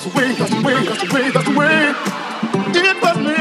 That's 0.00 0.14
the 0.14 0.18
way, 0.18 0.32
that's 0.32 0.50
the 0.50 0.62
way, 0.62 0.84
that's 0.86 1.02
the 1.02 1.14
way, 1.14 1.30
that's 1.30 1.46
the 1.46 1.58
way. 1.58 1.94
It 2.80 3.02
was 3.02 3.18
me. 3.18 3.39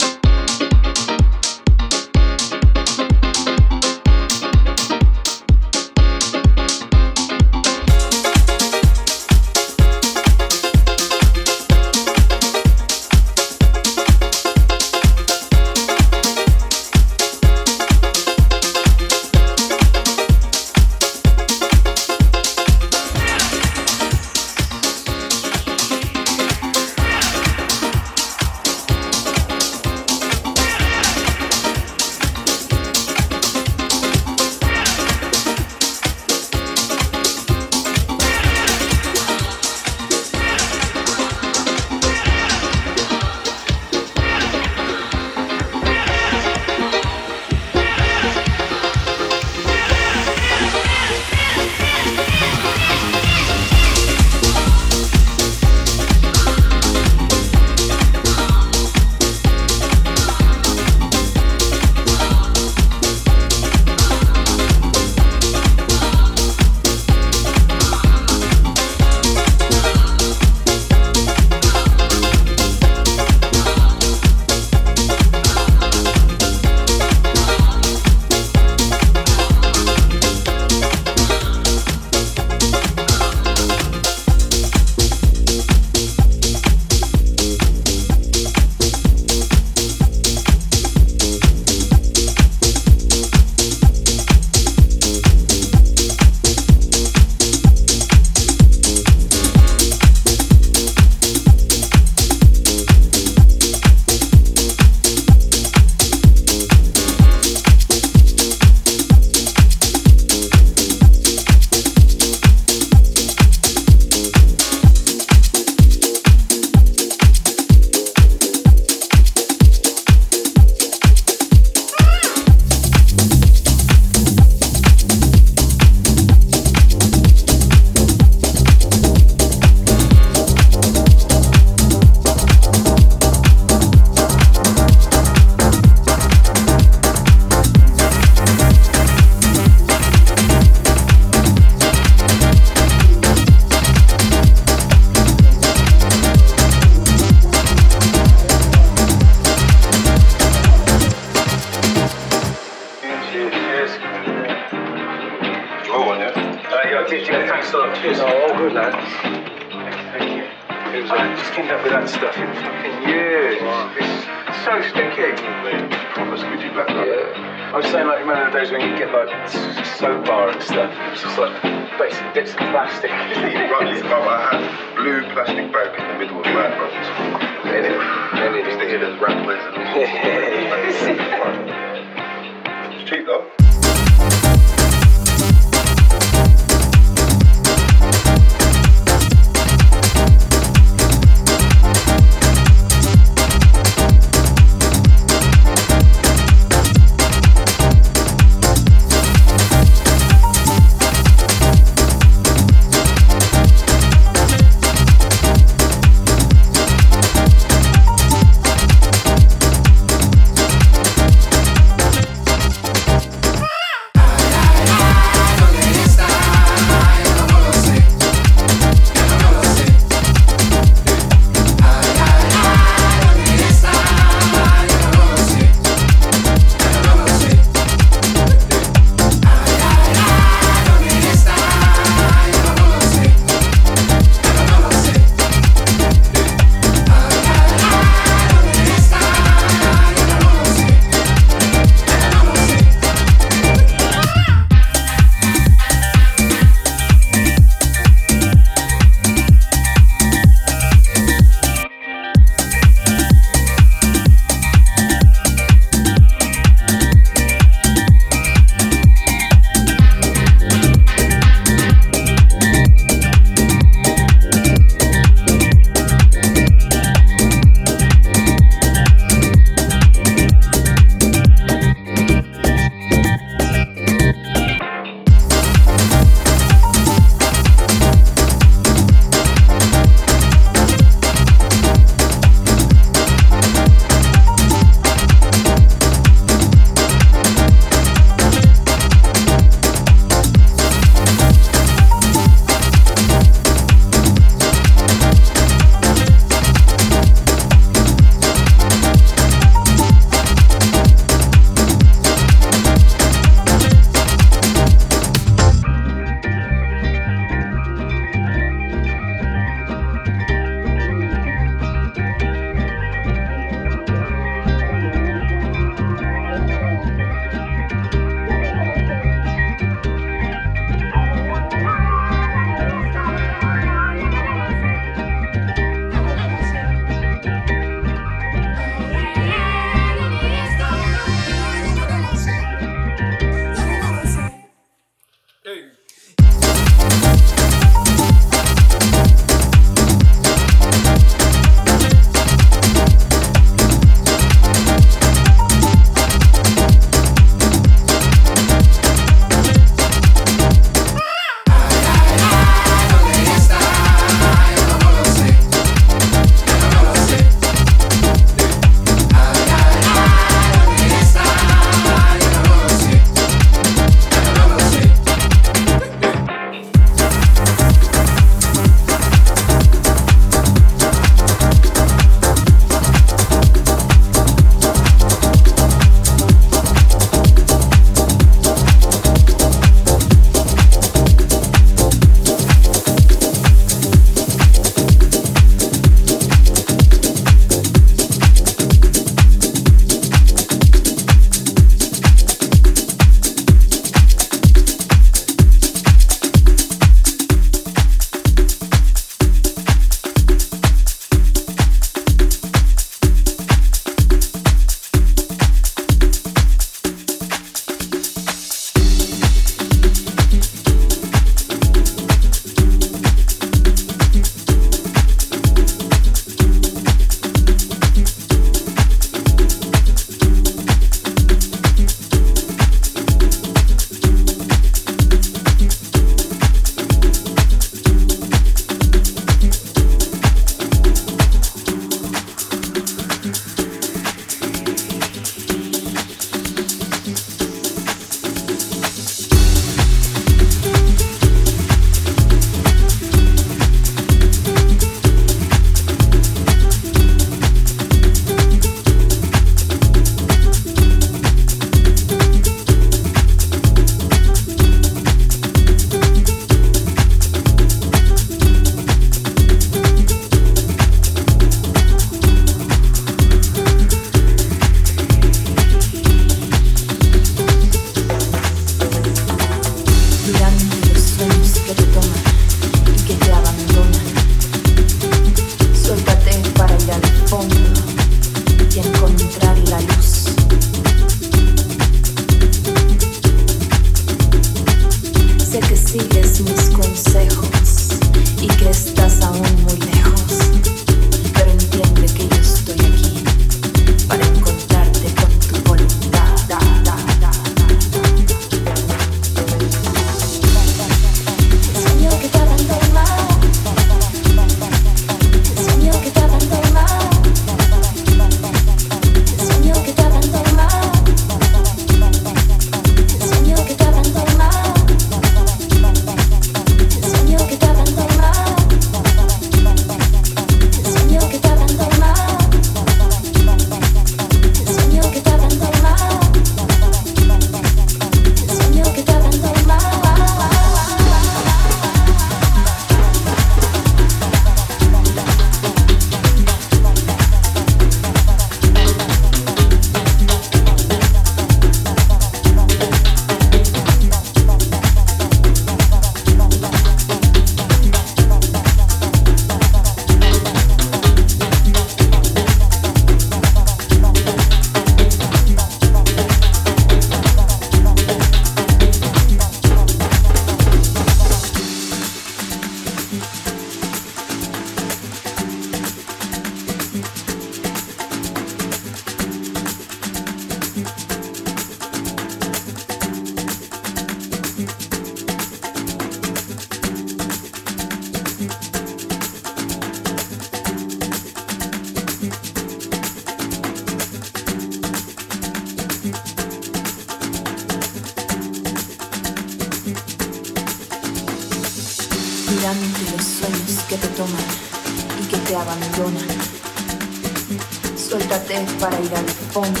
Fondo 599.72 600.00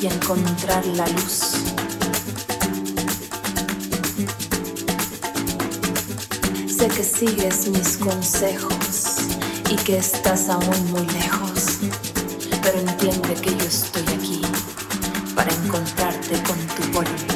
y 0.00 0.06
encontrar 0.06 0.84
la 0.86 1.06
luz. 1.08 1.56
Sé 6.68 6.88
que 6.88 7.04
sigues 7.04 7.68
mis 7.68 7.96
consejos 7.96 9.16
y 9.70 9.76
que 9.76 9.98
estás 9.98 10.48
aún 10.48 10.90
muy 10.90 11.06
lejos, 11.06 11.78
pero 12.62 12.78
entiende 12.78 13.34
que 13.34 13.50
yo 13.56 13.64
estoy 13.64 14.02
aquí 14.14 14.42
para 15.34 15.52
encontrarte 15.52 16.42
con 16.42 16.58
tu 16.76 16.92
voluntad. 16.92 17.26